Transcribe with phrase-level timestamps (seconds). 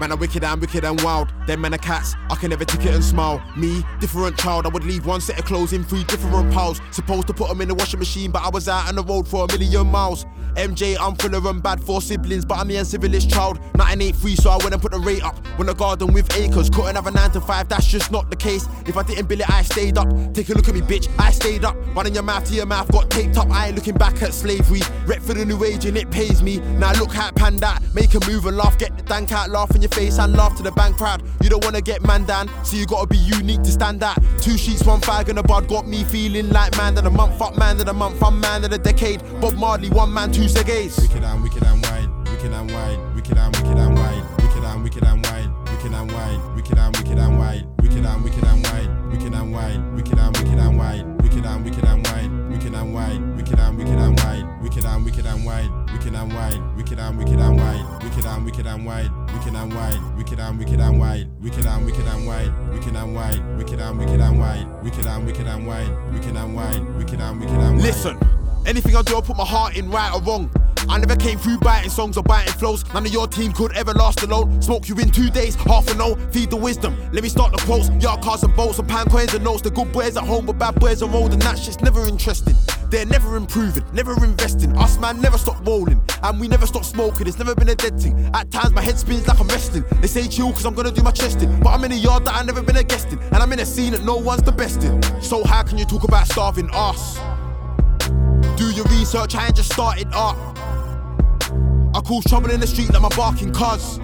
[0.00, 1.30] Man are wicked and wicked and wild.
[1.46, 3.42] Them men are cats, I can never tick it and smile.
[3.54, 6.80] Me, different child, I would leave one set of clothes in three different piles.
[6.90, 9.28] Supposed to put them in the washing machine, but I was out on the road
[9.28, 10.24] for a million miles.
[10.56, 13.58] MJ, I'm full of them bad four siblings, but I'm the uncivilized child.
[13.76, 15.36] 983, so I went and put the rate up.
[15.56, 18.36] When the garden with acres, couldn't have a 9 to 5, that's just not the
[18.36, 18.66] case.
[18.86, 20.08] If I didn't bill it, I stayed up.
[20.34, 21.76] Take a look at me, bitch, I stayed up.
[21.94, 23.50] Running your mouth to your mouth, got taped up.
[23.50, 24.80] I ain't looking back at slavery.
[25.06, 26.58] Rep for the new age and it pays me.
[26.58, 27.30] Now look how
[27.62, 27.82] out.
[27.94, 30.56] Make a move and laugh, get the dank out, laugh in your face and laugh
[30.56, 31.22] to the bank crowd.
[31.42, 34.18] You don't wanna get man down, so you gotta be unique to stand out.
[34.40, 37.38] Two sheets, one fag and a bud got me feeling like man of the month,
[37.38, 39.20] fuck man of the month, I'm man of the decade.
[39.40, 41.00] Bob Marley, one man, two segays.
[41.00, 44.82] Wicked and wicked and wide, wicked and wide, wicked and wicked and wide, wicked and
[44.82, 48.62] wicked and wide, wicked and wide, wicked and wicked and wide, wicked and wicked and
[48.64, 52.74] wide, wicked and wide, wicked and wicked and wide, wicked and wicked and wide, wicked
[52.74, 56.76] and wide, wicked and wicked and wide, wicked and wicked and wide, wicked and wide,
[56.76, 60.58] wicked and wicked and wide, wicked and wicked and wide, wicked and wide, wicked and
[60.58, 64.38] wicked and wide, wicked and wicked and wide, wicked and wide, wicked and wicked and
[64.38, 67.84] wide, wicked and wicked and wide, wicked and wide, wicked and wicked and wide.
[67.84, 68.18] Listen,
[68.66, 70.50] anything I do, I put my heart in, right or wrong.
[70.88, 72.84] I never came through biting songs or biting flows.
[72.92, 74.60] None of your team could ever last alone.
[74.60, 76.16] Smoke you in two days, half a no.
[76.32, 76.96] Feed the wisdom.
[77.12, 77.90] Let me start the quotes.
[78.02, 79.62] Yard cars and bolts and pound coins and notes.
[79.62, 82.56] The good boys at home, but bad boys are road, and that shit's never interesting.
[82.90, 84.76] They're never improving, never investing.
[84.76, 87.28] Us man never stop rolling, and we never stop smoking.
[87.28, 88.28] It's never been a dead thing.
[88.34, 89.84] At times my head spins like I'm resting.
[90.00, 92.34] They say chill cause I'm gonna do my chesting, but I'm in a yard that
[92.34, 94.52] I never been a guest in, and I'm in a scene that no one's the
[94.52, 95.00] best in.
[95.22, 97.20] So how can you talk about starving us?
[98.60, 100.36] Do your research, I ain't just started up.
[101.96, 103.98] I cause trouble in the street like my barking cuz.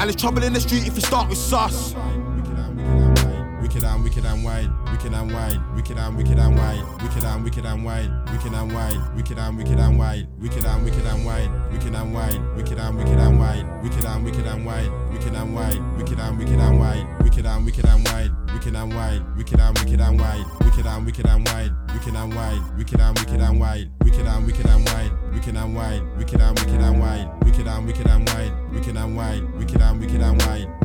[0.00, 1.92] And it's trouble in the street if you start with sus.
[3.60, 7.44] Wicked and wicked and wide, wicked and wide, wicked and wicked and wide, wicked and
[7.44, 11.26] wicked and wide, wicked and wide, wicked and wicked and wide, wicked and wicked and
[11.26, 15.34] wide, wicked and wide, wicked and wicked and wide, wicked and wicked and wide, wicked
[15.34, 19.22] and wide, wicked and wicked and wide, wicked and wicked and wide, wicked and wide,
[19.36, 23.18] wicked and wicked and wide, wicked and wicked and wide, wicked and wide, wicked and
[23.18, 27.00] wicked and wide, wicked and wicked and wide, wicked and wide, wicked and wicked and
[27.00, 30.81] wide, wicked and wicked and wide, wicked and wide, wicked and wicked and wide.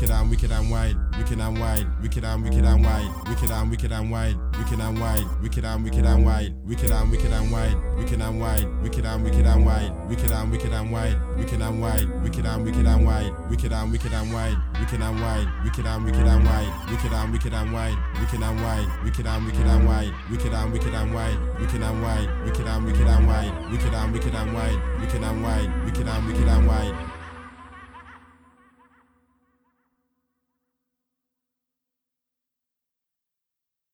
[0.00, 3.70] Wicked and wicked and wide, wicked and wide, wicked and wicked and wide, wicked and
[3.70, 7.52] wicked and wide, wicked and wide, wicked and wicked and wide, wicked and wicked and
[7.52, 11.60] wide, wicked and wide, wicked and wicked and wide, wicked and wicked and wide, wicked
[11.60, 15.46] and wide, wicked and wicked and wide, wicked and wicked and wide, wicked and wide,
[15.66, 19.44] wicked and wicked and wide, wicked and wicked and wide, wicked and wide, wicked and
[19.44, 23.26] wicked and wide, wicked and wicked and wide, wicked and wide, wicked and wicked and
[23.28, 27.19] wide, wicked and wicked and wide, wicked and wide, wicked and wicked and wide.